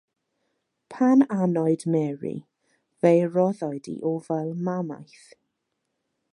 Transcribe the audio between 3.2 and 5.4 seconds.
rhoddwyd i ofal mamaeth.